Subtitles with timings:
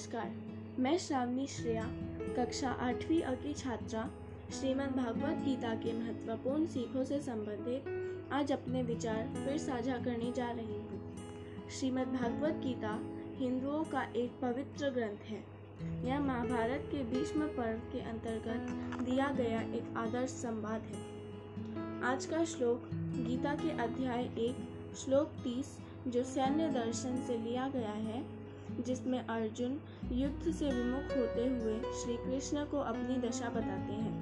[0.00, 0.30] नमस्कार,
[0.78, 1.82] मैं श्रावणी श्रेया,
[2.36, 4.10] कक्षा आठवीं अ की छात्रा,
[4.60, 10.50] श्रीमद् भागवत गीता के महत्वपूर्ण सीखों से संबंधित आज अपने विचार फिर साझा करने जा
[10.50, 11.16] रही हूँ।
[11.70, 12.98] श्रीमद् भागवत गीता
[13.36, 15.44] हिंदुओं का एक पवित्र ग्रंथ है।
[16.06, 22.44] यह महाभारत के भीष्म पर्व के अंतर्गत दिया गया एक आदर्श संवाद है। आज का
[22.44, 22.90] श्लोक
[23.28, 28.39] गीता के अध्याय एक, श्लोक तीस, जो सैन्य दर्शन से लिया गया है
[28.86, 29.80] जिसमें अर्जुन
[30.12, 34.20] युद्ध से विमुख होते हुए श्री कृष्ण को अपनी दशा बताते हैं।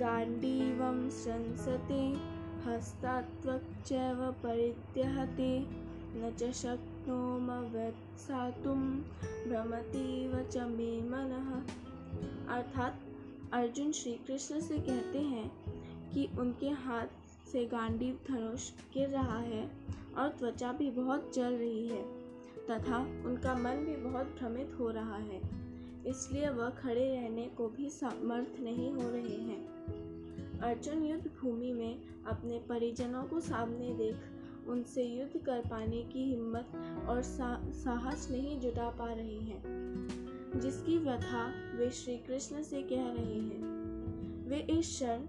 [0.00, 2.34] गांडीवम संसते
[2.70, 5.66] हस्तात्वक्चैव परित्यहते,
[6.16, 9.02] न च शक्नोमव्यत्सातुं
[9.48, 11.62] भ्रमतीव च मे मनः।
[12.54, 13.00] अर्थात
[13.52, 15.50] अर्जुन श्री कृष्ण से कहते हैं
[16.10, 17.06] कि उनके हाथ
[17.52, 19.70] से गांडीव धनुष गिर रहा है
[20.18, 22.23] और त्वचा भी बहुत जल रही है।
[22.70, 25.64] तथा उनका मन भी बहुत भ्रमित हो रहा है
[26.06, 29.74] इसलिए वह खड़े रहने को भी समर्थ नहीं हो रहे हैं।
[30.58, 34.16] अर्जुन युद्ध भूमि में अपने परिजनों को सामने देख
[34.68, 36.66] उनसे युद्ध कर पाने की हिम्मत
[37.08, 39.62] और सा, साहस नहीं जुटा पा रहे हैं।
[40.56, 43.64] जिसकी व्यथा वे श्री कृष्ण से कह रहे हैं।
[44.48, 45.20] वे इस क्षण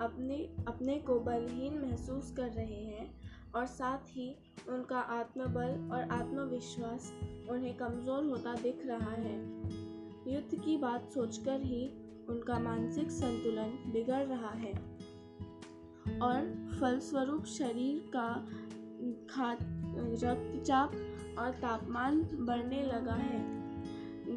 [0.00, 3.20] अपने अपने को बलहीन महसूस कर रहे हैं
[3.54, 4.36] और साथ ही
[4.68, 7.12] उनका आत्मबल और आत्मविश्वास
[7.50, 9.36] उन्हें कमज़ोर होता दिख रहा है।
[10.28, 11.86] युद्ध की बात सोचकर ही
[12.28, 14.72] उनका मानसिक संतुलन बिगड़ रहा है
[16.20, 18.28] और फलस्वरूप शरीर का
[19.30, 19.58] खाद,
[20.24, 20.92] रक्तचाप
[21.38, 23.42] और तापमान बढ़ने लगा है,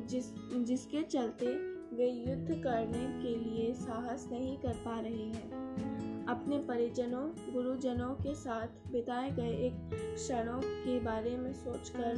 [0.07, 1.55] जिस, जिसके चलते
[1.95, 5.96] वे युद्ध करने के लिए साहस नहीं कर पा रहे हैं।
[6.27, 12.13] अपने परिजनों, गुरुजनों के साथ बिताए गए एक क्षणों के बारे में सोचकर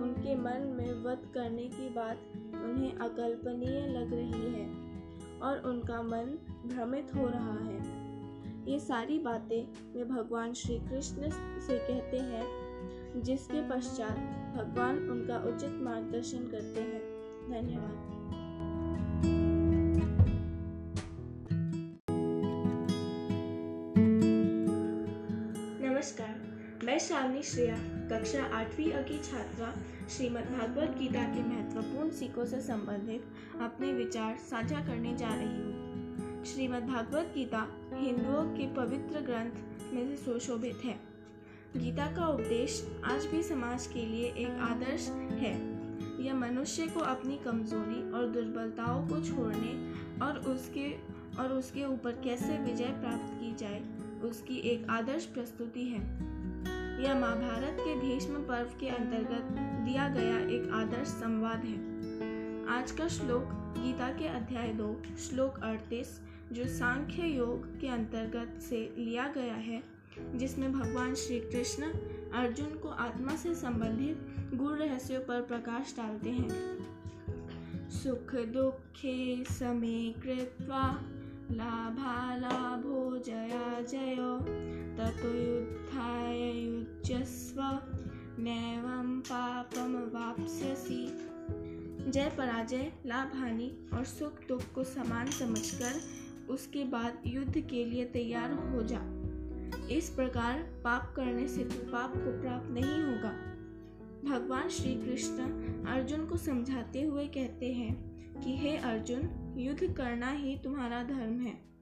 [0.00, 2.18] उनके मन में वध करने की बात
[2.64, 4.66] उन्हें अकल्पनीय लग रही है
[5.40, 8.04] और उनका मन भ्रमित हो रहा है।
[8.72, 11.30] ये सारी बातें वे भगवान श्री कृष्ण
[11.60, 12.46] से कहते हैं,
[13.22, 14.16] जिसके पश्चात
[14.56, 17.02] भगवान उनका उचित मार्गदर्शन करते हैं।
[17.50, 18.14] धन्यवाद।
[26.94, 27.76] मैं श्रावणी श्रेया,
[28.10, 29.72] कक्षा आठवीं की छात्रा,
[30.08, 33.24] श्रीमद् भागवत गीता के महत्वपूर्ण सीखों से संबंधित
[33.60, 40.06] अपने विचार साझा करने जा रही हूँ। श्रीमद् भागवत गीता हिंदुओं के पवित्र ग्रंथ में
[40.08, 40.94] से सुशोभित है।
[41.76, 45.08] गीता का उपदेश आज भी समाज के लिए एक आदर्श
[45.40, 45.52] है।
[46.24, 49.72] यह मनुष्य को अपनी कमज़ोरी और दुर्बलताओं को छोड़ने
[50.24, 50.90] और उसके
[51.42, 53.82] और उसके ऊपर कैसे विजय प्राप्त की जाए,
[54.24, 56.33] उसकी एक आदर्श प्रस्तुति है।
[57.04, 61.76] यह महाभारत के भीष्म पर्व के अंतर्गत दिया गया एक आदर्श संवाद है।
[62.68, 66.20] आज का श्लोक गीता के अध्याय दो, श्लोक अड़तीस,
[66.52, 69.82] जो सांख्य योग के अंतर्गत से लिया गया है,
[70.34, 71.82] जिसमें भगवान श्री कृष्ण
[72.34, 76.78] अर्जुन को आत्मा से संबंधित गुण रहस्यों पर प्रकाश डालते हैं।
[77.90, 81.02] सुख दुखे समे कृत्वा
[81.50, 84.53] लाभालाभो जया जयो।
[85.04, 87.60] ततो युद्धाय युज्यस्व
[88.42, 91.28] नैवं पापम वाप्स्यसि।
[92.10, 96.00] जय पराजय, लाभ हानि और सुख दुख को समान समझकर
[96.52, 99.00] उसके बाद युद्ध के लिए तैयार हो जा।
[99.88, 103.32] इस प्रकार पाप करने से तू पाप को प्राप्त नहीं होगा।
[104.30, 105.42] भगवान श्री कृष्ण
[105.84, 111.74] अर्जुन को समझाते हुए कहते हैं कि, हे अर्जुन, युद्ध करना ही तुम्हारा धर्म है।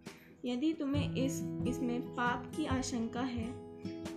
[0.45, 3.47] यदि तुम्हें इस, इसमें पाप की आशंका है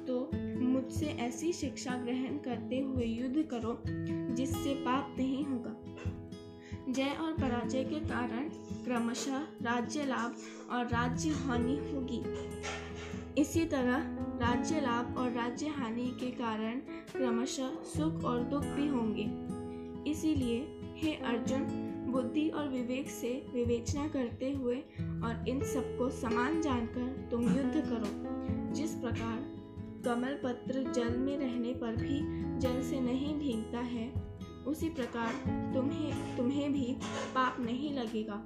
[0.05, 3.77] तो मुझसे ऐसी शिक्षा ग्रहण करते हुए युद्ध करो,
[4.35, 5.75] जिससे पाप नहीं होगा।
[6.89, 8.49] जय और पराजय के कारण
[8.83, 10.35] क्रमशः राज्य लाभ
[10.71, 12.21] और राज्य हानि होगी।
[13.41, 14.05] इसी तरह
[14.41, 16.79] राज्य लाभ और राज्य हानि के कारण
[17.11, 19.27] क्रमशः सुख और दुख भी होंगे।
[20.11, 20.59] इसीलिए
[20.95, 21.63] हे अर्जुन
[22.15, 24.75] बुद्धि और विवेक से विवेचना करते हुए
[25.25, 29.43] और इन सबको समान जानकर तुम युद्ध करो। जिस प्रकार
[30.05, 32.19] कमल पत्र जल में रहने पर भी
[32.59, 34.11] जल से नहीं भीगता है,
[34.67, 35.33] उसी प्रकार
[35.73, 36.95] तुम्हें तुम्हें भी
[37.35, 38.41] पाप नहीं लगेगा,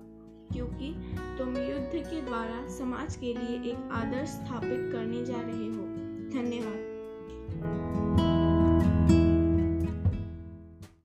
[0.54, 0.94] क्योंकि
[1.38, 5.84] तुम युद्ध के द्वारा समाज के लिए एक आदर्श स्थापित करने जा रहे हो।
[6.34, 8.09] धन्यवाद।